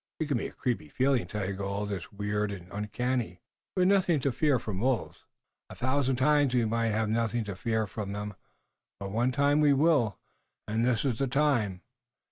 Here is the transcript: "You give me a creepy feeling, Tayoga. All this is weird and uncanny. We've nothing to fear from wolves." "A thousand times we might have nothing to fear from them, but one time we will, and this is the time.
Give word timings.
"You 0.19 0.25
give 0.25 0.35
me 0.39 0.47
a 0.47 0.51
creepy 0.51 0.89
feeling, 0.89 1.27
Tayoga. 1.27 1.63
All 1.63 1.85
this 1.85 2.05
is 2.05 2.11
weird 2.11 2.51
and 2.51 2.67
uncanny. 2.71 3.39
We've 3.77 3.85
nothing 3.85 4.19
to 4.21 4.31
fear 4.31 4.57
from 4.57 4.79
wolves." 4.79 5.25
"A 5.69 5.75
thousand 5.75 6.15
times 6.15 6.55
we 6.55 6.65
might 6.65 6.87
have 6.91 7.07
nothing 7.07 7.43
to 7.43 7.55
fear 7.55 7.85
from 7.85 8.11
them, 8.11 8.33
but 8.99 9.11
one 9.11 9.31
time 9.31 9.61
we 9.61 9.73
will, 9.73 10.17
and 10.67 10.83
this 10.83 11.05
is 11.05 11.19
the 11.19 11.27
time. 11.27 11.83